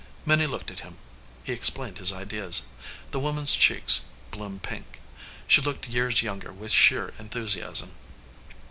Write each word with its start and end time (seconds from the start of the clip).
Minnie 0.25 0.47
looked 0.47 0.71
at 0.71 0.79
him. 0.79 0.97
He 1.43 1.53
explained 1.53 1.99
his 1.99 2.11
ideas. 2.11 2.63
The 3.11 3.19
woman 3.19 3.43
s 3.43 3.55
cheeks 3.55 4.09
bloomed 4.31 4.63
pink. 4.63 4.99
She 5.45 5.61
looked 5.61 5.87
years 5.87 6.23
younger 6.23 6.51
with 6.51 6.71
sheer 6.71 7.13
enthusiasm. 7.19 7.91